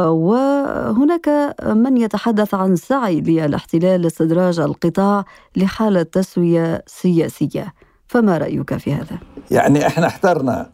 [0.07, 7.73] وهناك من يتحدث عن سعي للاحتلال لاستدراج القطاع لحالة تسوية سياسية.
[8.07, 9.19] فما رأيك في هذا؟
[9.51, 10.71] يعني إحنا احترنا.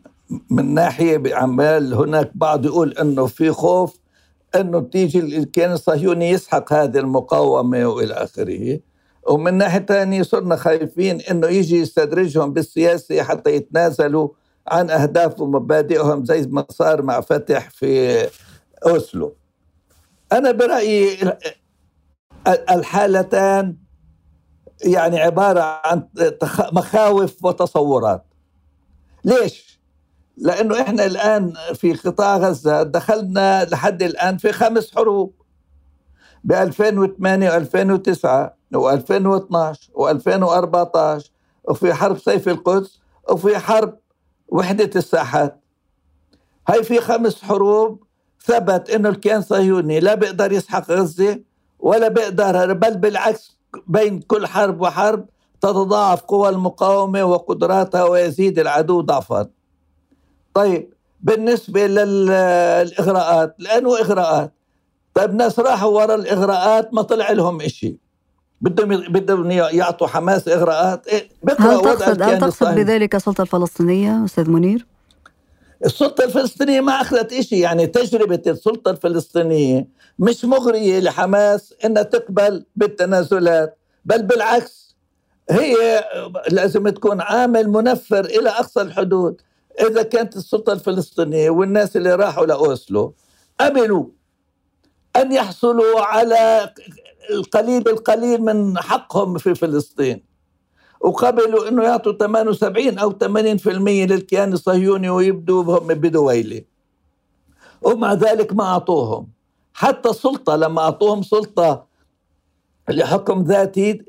[0.50, 4.00] من ناحية بعمال هناك بعض يقول إنه في خوف
[4.56, 8.80] إنه تيجي الكيان الصهيوني يسحق هذه المقاومة وإلى آخره.
[9.30, 14.30] ومن ناحية ثانية صرنا خايفين إنه يجي يستدرجهم بالسياسة حتى يتنازلوا
[14.68, 18.22] عن أهداف ومبادئهم زي ما صار مع فتح في
[18.86, 19.36] أوسلو.
[20.32, 21.18] أنا برأيي
[22.48, 23.76] الحالتان
[24.84, 26.08] يعني عبارة عن
[26.74, 28.26] مخاوف وتصورات.
[29.26, 29.80] ليش؟
[30.38, 35.34] لأنه إحنا الآن في قطاع غزة دخلنا لحد الآن في خمس حروب.
[36.44, 41.30] ب 2008 و2009 و2012 و2014
[41.64, 43.00] وفي حرب سيف القدس
[43.30, 44.00] وفي حرب
[44.50, 45.62] وحدة الساحات.
[46.68, 48.04] هاي في خمس حروب
[48.44, 51.40] ثبت إنه الكيان الصهيوني لا بيقدر يسحق غزة
[51.80, 55.26] ولا بيقدر بل بالعكس بين كل حرب وحرب
[55.62, 59.48] تتضاعف قوى المقاومة وقدراتها ويزيد العدو ضعفا.
[60.54, 64.54] طيب بالنسبة للإغراءات لأنه إغراءات؟
[65.14, 67.98] طيب ناس راحوا ورا الإغراءات ما طلع لهم إشي.
[68.62, 74.86] بدهم بدهم يعطوا حماس إغراءات إيه هل تقصد هل تقصد بذلك السلطة الفلسطينية أستاذ منير؟
[75.86, 79.88] السلطة الفلسطينية ما أخذت إشي يعني تجربة السلطة الفلسطينية
[80.20, 84.96] مش مغرية لحماس إنها تقبل بالتنازلات بل بالعكس
[85.50, 86.04] هي
[86.50, 89.42] لازم تكون عامل منفر إلى أقصى الحدود
[89.90, 93.14] إذا كانت السلطة الفلسطينية والناس اللي راحوا لأوسلو
[93.60, 94.06] قبلوا
[95.16, 96.74] أن يحصلوا على
[97.30, 100.24] القليل القليل من حقهم في فلسطين.
[101.02, 106.62] وقبلوا إنه يعطوا 78 أو 80% للكيان الصهيوني ويبدوا بهم بدويله
[107.82, 109.28] ومع ذلك ما أعطوهم.
[109.74, 111.86] حتى السلطه لما أعطوهم سلطة
[112.90, 114.02] لحكم ذاتي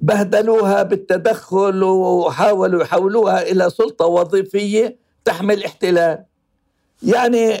[0.00, 6.24] بهدلوها بالتدخل وحاولوا يحولوها إلى سلطة وظيفية تحمل احتلال.
[7.02, 7.60] يعني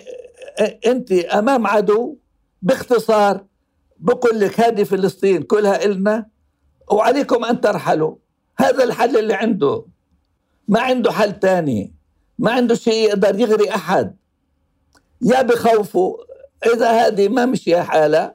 [0.86, 2.16] أنت أمام عدو
[2.62, 3.44] باختصار
[4.02, 6.26] بقول لك هذه فلسطين كلها إلنا
[6.90, 8.16] وعليكم أن ترحلوا.
[8.58, 9.84] هذا الحل اللي عنده.
[10.68, 11.94] ما عنده حل تاني.
[12.38, 14.16] ما عنده شيء يقدر يغري أحد.
[15.22, 16.16] يا بخوفه
[16.74, 18.34] إذا هذه ما مشي حالها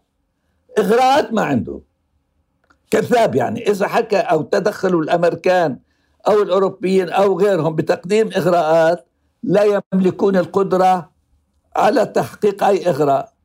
[0.80, 1.82] إغراءات ما عنده.
[2.92, 3.70] كذاب يعني.
[3.72, 5.80] إذا حكى أو تدخلوا الأمريكان
[6.28, 9.08] أو الأوروبيين أو غيرهم بتقديم إغراءات
[9.44, 11.12] لا يملكون القدرة
[11.76, 13.37] على تحقيق أي إغراء.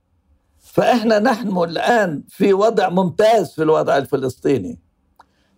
[0.72, 4.78] فإحنا نحن الآن في وضع ممتاز في الوضع الفلسطيني.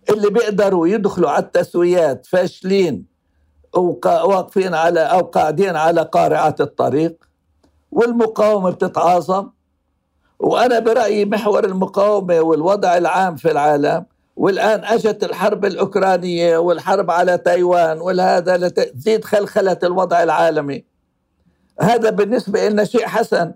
[0.09, 3.05] اللي بيقدروا يدخلوا على التسويات فاشلين
[4.05, 7.23] واقفين على أو قاعدين على قارعات الطريق
[7.91, 9.49] والمقاومة بتتعاظم.
[10.39, 18.01] وأنا برأيي محور المقاومة والوضع العام في العالم والآن أجت الحرب الأوكرانية والحرب على تايوان
[18.01, 20.85] والهذا لتزيد خلخلة الوضع العالمي.
[21.81, 23.53] هذا بالنسبة لنا شيء حسن.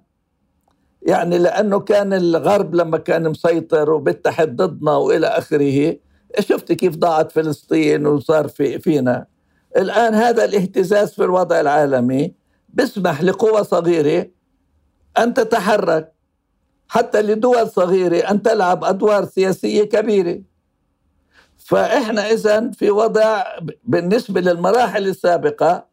[1.02, 5.98] يعني لأنه كان الغرب لما كان مسيطر وبيتحد ضدنا وإلى آخره
[6.40, 9.26] شفت كيف ضاعت فلسطين وصار في فينا.
[9.78, 12.34] الآن هذا الاهتزاز في الوضع العالمي
[12.70, 14.28] بيسمح لقوى صغيرة
[15.18, 16.14] أن تتحرك
[16.88, 20.42] حتى لدول صغيرة أن تلعب أدوار سياسية كبيرة.
[21.58, 23.44] فإحنا إذا في وضع
[23.84, 25.86] بالنسبة للمراحل السابقة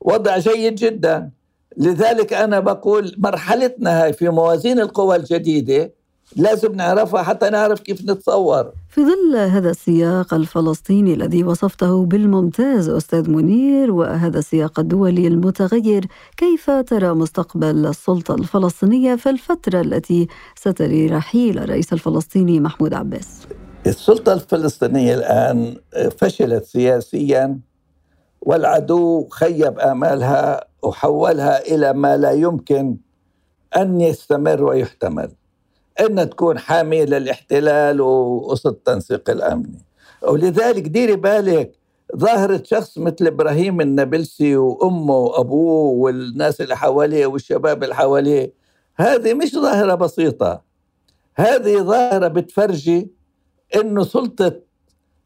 [0.00, 1.30] وضع جيد جدا.
[1.76, 5.92] لذلك أنا بقول مرحلتنا هاي في موازين القوى الجديدة
[6.36, 8.72] لازم نعرفها حتى نعرف كيف نتصور.
[8.88, 16.06] في ظل هذا السياق الفلسطيني الذي وصفته بالممتاز أستاذ منير وهذا السياق الدولي المتغير
[16.36, 23.46] كيف ترى مستقبل السلطة الفلسطينية في الفترة التي ستلي رحيل الرئيس الفلسطيني محمود عباس؟
[23.86, 25.76] السلطة الفلسطينية الآن
[26.18, 27.58] فشلت سياسيا
[28.40, 32.96] والعدو خيب آمالها وحولها إلى ما لا يمكن
[33.76, 35.30] أن يستمر ويحتمل.
[36.00, 39.78] أن تكون حامية للاحتلال وقصة التنسيق الأمني
[40.22, 41.72] ولذلك ديري بالك
[42.16, 48.52] ظاهرة شخص مثل إبراهيم النابلسي وأمه وأبوه والناس اللي حواليه والشباب اللي حواليه
[48.96, 50.62] هذه مش ظاهرة بسيطة.
[51.34, 53.10] هذه ظاهرة بتفرجي
[53.76, 54.52] أنه سلطة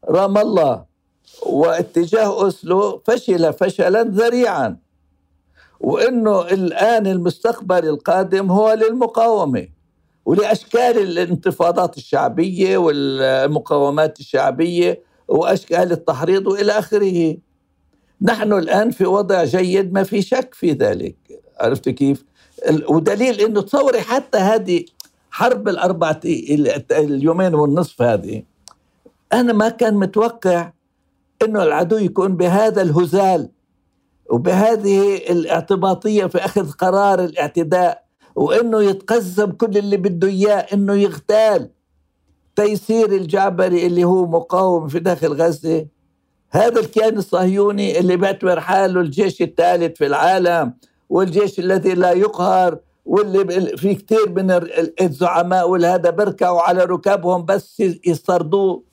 [0.09, 0.85] رام الله
[1.45, 4.77] واتجاه أوسلو فشل فشلا ذريعا.
[5.79, 9.67] وإنه الآن المستقبل القادم هو للمقاومة
[10.25, 17.37] ولأشكال الانتفاضات الشعبية والمقاومات الشعبية وأشكال التحريض وإلى آخره.
[18.21, 21.15] نحن الآن في وضع جيد ما في شك في ذلك،
[21.59, 22.25] عرفت كيف؟
[22.89, 24.85] ودليل إنه تصوري حتى هذه
[25.31, 26.19] حرب الاربع
[26.91, 28.43] اليومين والنصف هذه
[29.33, 30.71] أنا ما كان متوقع
[31.43, 33.49] إنه العدو يكون بهذا الهزال
[34.29, 38.03] وبهذه الاعتباطية في أخذ قرار الاعتداء
[38.35, 41.69] وإنه يتقزم كل اللي بده إياه إنه يغتال.
[42.55, 45.87] تيسير الجعبري اللي هو مقاوم في داخل غزة
[46.49, 50.73] هذا الكيان الصهيوني اللي بيعتبر حاله الجيش الثالث في العالم
[51.09, 54.67] والجيش الذي لا يقهر واللي في كثير من
[55.01, 58.83] الزعماء والهذا بركعوا على ركابهم بس يصطردوه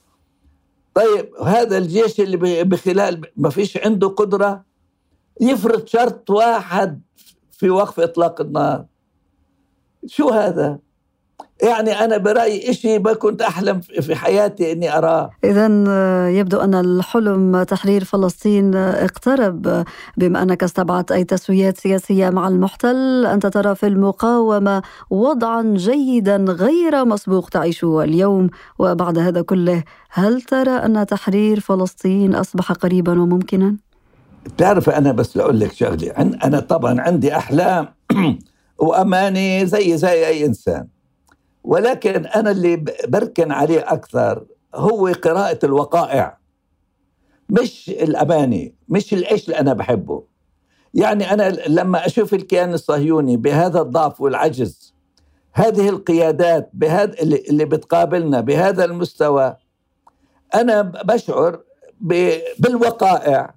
[0.95, 4.65] طيب هذا الجيش اللي بخلال ما فيش عنده قدرة؟
[5.41, 7.01] يفرض شرط واحد
[7.51, 8.85] في وقف إطلاق النار.
[10.07, 10.79] شو هذا؟
[11.63, 15.31] يعني أنا برأيي إشي ما كنت أحلم في حياتي إني أراه.
[15.45, 15.67] إذا
[16.29, 19.85] يبدو أن الحلم تحرير فلسطين اقترب.
[20.17, 27.05] بما أنك استبعدت أي تسويات سياسية مع المحتل أنت ترى في المقاومة وضعا جيدا غير
[27.05, 28.51] مسبوق تعيشه اليوم.
[28.79, 33.77] وبعد هذا كله هل ترى أن تحرير فلسطين أصبح قريبا وممكنا؟
[34.45, 36.11] بتعرف أنا بس أقول لك شغلة
[36.45, 37.89] أنا طبعا عندي أحلام
[38.79, 40.89] وأماني زي زي أي إنسان.
[41.65, 46.39] ولكن أنا اللي بركن عليه أكثر هو قراءة الوقائع.
[47.49, 50.25] مش الأماني مش العيش اللي أنا بحبه.
[50.95, 54.95] يعني أنا لما أشوف الكيان الصهيوني بهذا الضعف والعجز
[55.53, 59.57] هذه القيادات بهذا اللي بتقابلنا بهذا المستوى
[60.55, 61.61] أنا بشعر
[62.59, 63.55] بالوقائع.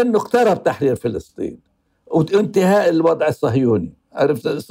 [0.00, 1.58] أنه اقترب تحرير فلسطين.
[2.06, 3.92] وانتهاء الوضع الصهيوني.
[4.12, 4.70] عرفت؟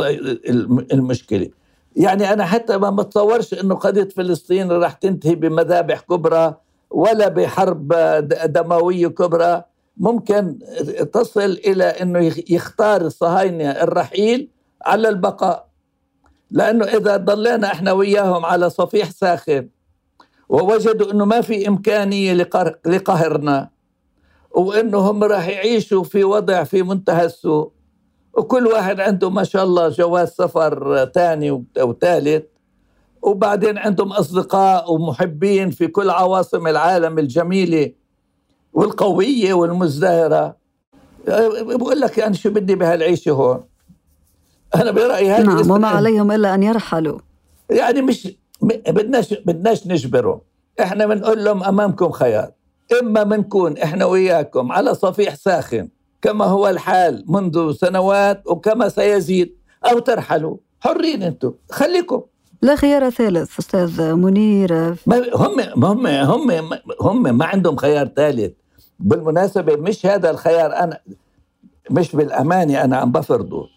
[0.94, 1.50] المشكلة.
[1.96, 6.56] يعني أنا حتى ما بتصورش إنه قضية فلسطين راح تنتهي بمذابح كبرى
[6.90, 7.94] ولا بحرب
[8.46, 9.64] دموية كبرى.
[9.98, 10.60] ممكن
[11.14, 14.50] تصل إلى إنه يختار الصهاينة الرحيل
[14.86, 15.68] على البقاء.
[16.52, 19.68] لأنه إذا ضلينا إحنا وياهم على صفيح ساخن
[20.50, 22.34] ووجدوا إنه ما في إمكانية
[22.86, 23.70] لقهرنا
[24.54, 27.72] وانه هم راح يعيشوا في وضع في منتهى السوء.
[28.34, 32.44] وكل واحد عنده ما شاء الله جواز سفر ثاني وثالث
[33.22, 37.92] وبعدين عندهم أصدقاء ومحبين في كل عواصم العالم الجميلة
[38.74, 40.56] والقوية والمزدهرة.
[41.62, 43.64] بقول لك يعني شو بدي بهالعيشة هون؟
[44.76, 47.20] أنا برأيي هذه نعم وما عليهم إلا أن يرحلوا.
[47.70, 50.42] يعني مش بدناش بدناش نجبرهم.
[50.82, 52.52] إحنا بنقول لهم أمامكم خيار.
[53.00, 55.90] إما بنكون إحنا وياكم على صفيح ساخن
[56.22, 59.56] كما هو الحال منذ سنوات وكما سيزيد
[59.92, 60.58] أو ترحلوا.
[60.80, 61.54] حرين أنتم.
[61.72, 62.22] خليكم.
[62.62, 64.96] لا خيار ثالث أستاذ منير.
[65.08, 66.70] هم هم هم
[67.02, 68.54] هم ما عندهم خيار ثالث.
[69.00, 71.00] بالمناسبة مش هذا الخيار أنا
[71.92, 73.68] مش بالأمانة أنا عم بفرضه.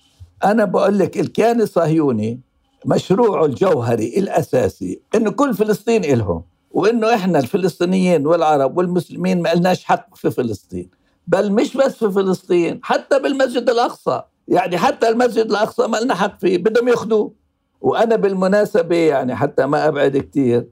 [0.45, 2.41] أنا بقول لك الكيان الصهيوني
[2.87, 6.43] مشروعه الجوهري الأساسي إنه كل فلسطين إلهم.
[6.75, 10.91] وإنه إحنا الفلسطينيين والعرب والمسلمين ما لناش حق في فلسطين.
[11.27, 14.23] بل مش بس في فلسطين حتى بالمسجد الأقصى.
[14.49, 17.33] يعني حتى المسجد الأقصى ما لنا حق فيه بدهم يأخذوه.
[17.81, 20.67] وأنا بالمناسبة يعني حتى ما أبعد كثير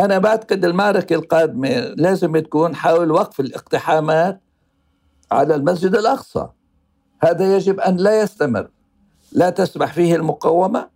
[0.00, 4.40] أنا بعتقد المعركة القادمة لازم تكون حول وقف الاقتحامات
[5.32, 6.46] على المسجد الأقصى.
[7.22, 8.68] هذا يجب أن لا يستمر.
[9.32, 10.88] لا تسمح فيه المقاومة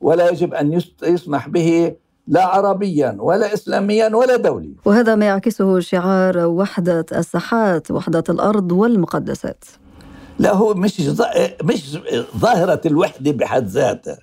[0.00, 1.96] ولا يجب أن يسمح به
[2.28, 9.64] لا عربيا ولا اسلاميا ولا دولي وهذا ما يعكسه شعار وحدة الساحات وحدة الأرض والمقدسات.
[10.38, 11.00] لا هو مش
[11.62, 11.98] مش
[12.36, 14.18] ظاهرة الوحدة بحد ذاتها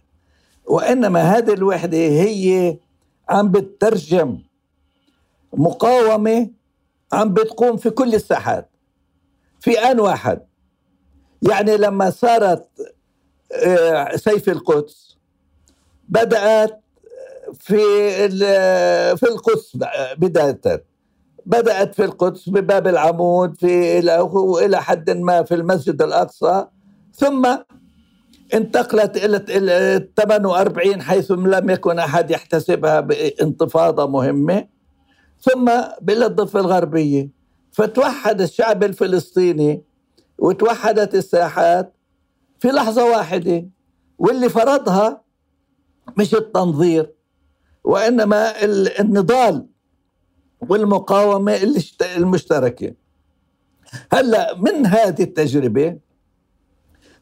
[0.66, 2.78] وإنما هذه الوحدة هي
[3.30, 4.40] عم بتترجم
[5.54, 6.50] مقاومة
[7.14, 8.70] عم بتقوم في كل الساحات
[9.60, 10.42] في آن واحد.
[11.42, 12.68] يعني لما صارت
[13.66, 15.18] آه، سيف القدس
[16.10, 16.85] بدأت
[17.54, 17.78] في
[19.18, 19.78] في القدس
[20.18, 20.86] بداية.
[21.46, 24.00] بدأت في القدس بباب العمود في
[24.66, 26.66] إلى حد ما في المسجد الأقصى.
[27.14, 27.58] ثم
[28.54, 29.18] انتقلت
[29.50, 34.68] إلى 48 حيث لم يكن أحد يحتسبها بانتفاضة مهمة.
[35.42, 35.70] ثم
[36.10, 37.30] إلى الضفه الغربية
[37.72, 39.84] فتوحد الشعب الفلسطيني
[40.40, 41.94] وتوحدت الساحات
[42.60, 43.70] في لحظة واحدة.
[44.18, 45.22] واللي فرضها
[46.18, 47.15] مش التنظير.
[47.86, 48.64] وإنما
[49.00, 49.66] النضال
[50.70, 51.60] والمقاومة
[52.18, 52.94] المشتركة.
[54.12, 55.98] هلأ من هذه التجربة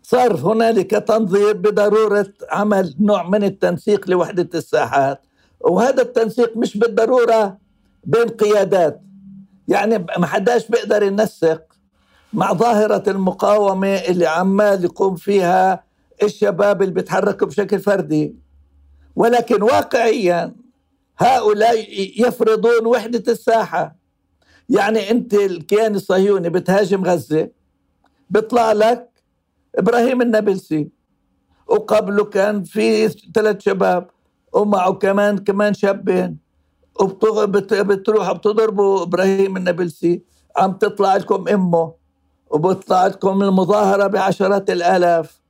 [0.03, 5.21] صار هنالك تنظير بضرورة عمل نوع من التنسيق لوحدة الساحات
[5.61, 7.57] وهذا التنسيق مش بالضرورة
[8.03, 9.01] بين قيادات.
[9.67, 11.61] يعني ما حداش بيقدر ينسق
[12.33, 15.83] مع ظاهرة المقاومة اللي عمال يقوم فيها
[16.23, 18.42] الشباب اللي بيتحركوا بشكل فردي.
[19.15, 20.55] ولكن واقعيا
[21.17, 21.85] هؤلاء
[22.21, 23.95] يفرضون وحدة الساحة.
[24.69, 27.49] يعني أنت الكيان الصهيوني بتهاجم غزة
[28.29, 29.09] بيطلع لك
[29.75, 30.89] إبراهيم النابلسي
[31.67, 34.09] وقبله كان في ثلاث شباب
[34.53, 36.37] ومعه كمان كمان شابين
[36.99, 40.21] وبتروحوا بتضربوا إبراهيم النابلسي.
[40.57, 41.93] عم تطلع لكم أمه
[42.49, 45.41] وبتطلع لكم المظاهرة بعشرات الآلاف.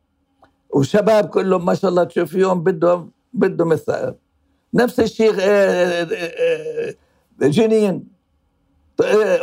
[0.69, 4.15] وشباب كلهم ما شاء الله تشوفيهم بدهم بدهم الثأر
[4.73, 6.95] نفس الشيء آه، آه،
[7.41, 8.13] آه، جنين.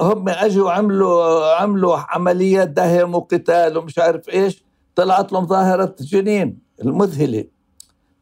[0.00, 4.64] هم أجوا عملوا عملوا عمليات دهم وقتال ومش عارف إيش
[4.94, 7.44] طلعت لهم ظاهرة جنين المذهلة.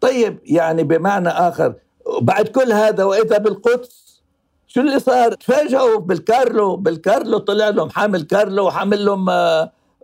[0.01, 1.75] طيب يعني بمعنى آخر
[2.21, 4.23] بعد كل هذا وإذا بالقدس
[4.67, 9.27] شو اللي صار؟ تفاجئوا بالكارلو بالكارلو طلع لهم حامل كارلو وحامل لهم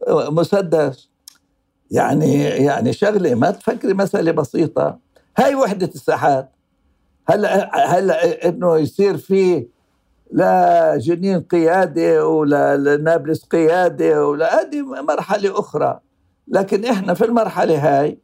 [0.08, 1.08] مسدس.
[1.90, 5.03] يعني يعني شغلة ما تفكري مسألة بسيطة.
[5.38, 6.50] هاي وحدة الساحات.
[7.28, 9.66] هلا هلا إنه يصير في
[10.30, 16.00] لا جنين قيادة ولا نابلس قيادة ولا هذه مرحلة أخرى.
[16.48, 18.18] لكن إحنا في المرحلة هاي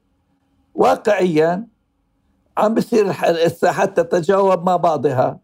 [0.75, 1.67] واقعيا
[2.59, 5.41] عم بصير الساحات تتجاوب مع بعضها.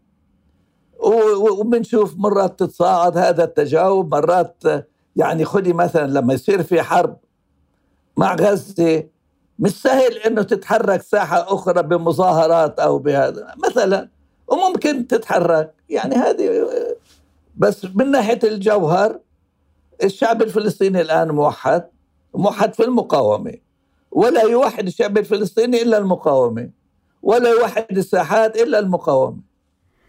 [1.59, 4.63] وبنشوف مرات تتصاعد هذا التجاوب مرات
[5.15, 7.17] يعني خذي مثلا لما يصير في حرب
[8.17, 9.03] مع غزة
[9.59, 13.53] مش سهل إنه تتحرك ساحة أخرى بمظاهرات أو بهذا.
[13.67, 14.09] مثلا
[14.47, 15.73] وممكن تتحرك.
[15.89, 16.67] يعني هذه
[17.55, 19.19] بس من ناحية الجوهر
[20.03, 21.89] الشعب الفلسطيني الآن موحد
[22.33, 23.53] موحد في المقاومة.
[24.11, 26.69] ولا يوحد الشعب الفلسطيني إلا المقاومة.
[27.23, 29.46] ولا يوحد الساحات إلا المقاومة.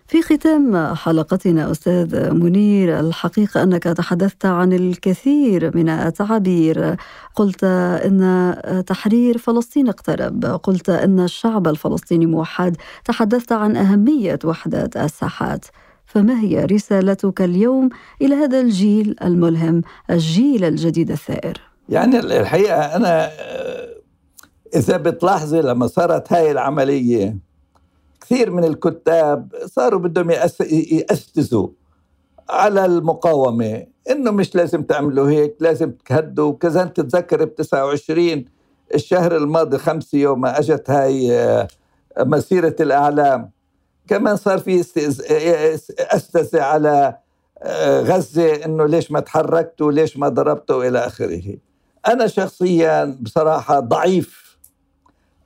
[0.09, 6.97] في ختام حلقتنا أستاذ منير الحقيقة أنك تحدثت عن الكثير من التعابير.
[7.35, 8.55] قلت إن
[8.87, 10.45] تحرير فلسطين اقترب.
[10.45, 12.77] قلت إن الشعب الفلسطيني موحد.
[13.05, 15.65] تحدثت عن أهمية وحده الساحات.
[16.07, 17.89] فما هي رسالتك اليوم
[18.23, 23.31] إلى هذا الجيل الملهم الجيل الجديد الثائر؟ يعني الحقيقة أنا
[24.75, 27.48] إذا بتلاحظي لما صارت هاي العملية
[28.29, 31.69] كثير من الكتاب صاروا بدهم يأسسوا
[32.51, 33.87] على المقاومة.
[34.11, 36.53] إنه مش لازم تعملوا هيك لازم تهدوا.
[36.53, 38.45] كذا أنت تتذكر ب 29
[38.95, 41.69] الشهر الماضي خمس يوم ما أجت هاي آه،
[42.19, 43.51] مسيرة الأعلام.
[44.09, 44.81] كمان صار في
[45.99, 47.17] أستزع على
[47.63, 51.57] آه، غزة إنه ليش ما تحركتوا ليش ما ضربتوا إلى آخره.
[52.09, 54.48] أنا شخصيا بصراحة ضعيف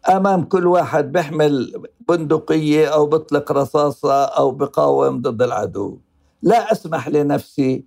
[0.09, 5.98] أمام كل واحد بيحمل بندقية أو بيطلق رصاصة أو بقاوم ضد العدو.
[6.42, 7.84] لا أسمح لنفسي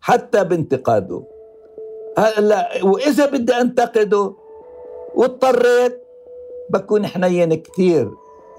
[0.00, 1.22] حتى بانتقاده.
[2.18, 4.34] هلا وإذا بدي أنتقده
[5.14, 6.02] واضطريت
[6.70, 8.10] بكون حنين كثير.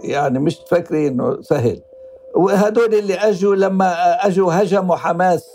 [0.04, 1.82] يعني مش تفكري إنه سهل.
[2.36, 5.50] وهدول اللي أجوا لما أجوا هجموا حماس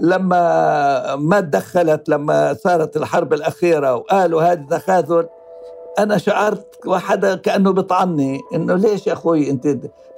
[0.00, 5.28] لما ما تدخلت لما صارت الحرب الأخيرة وقالوا هذه تخاذل
[5.98, 9.76] أنا شعرت وحدا كأنه بيطعني إنه ليش يا أخوي أنت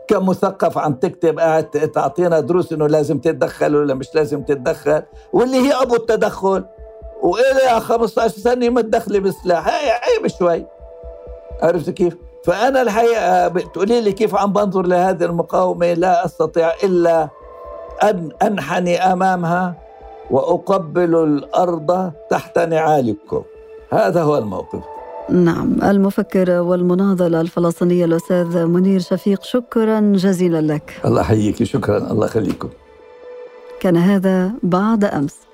[0.08, 5.02] كمثقف عم تكتب قاعد تعطينا دروس إنه لازم تتدخل ولا مش لازم تتدخل؟
[5.32, 6.64] واللي هي أبو التدخل.
[7.22, 10.66] والى 15 سنة متدخلة بالسلاح هاي عيب شوي.
[11.62, 17.28] عرفت كيف؟ فأنا الحقيقة بتقولي لي كيف عم بنظر لهذه المقاومة؟ لا أستطيع إلا
[18.02, 19.74] أن أنحني أمامها
[20.30, 23.42] وأقبل الأرض تحت نعالكم.
[23.92, 24.97] هذا هو الموقف.
[25.30, 31.00] نعم المفكر والمناضل الفلسطيني الأستاذ منير شفيق شكرا جزيلا لك.
[31.04, 32.68] الله يحييك شكرا الله يخليكم.
[33.80, 35.47] كان هذا بعد أمس.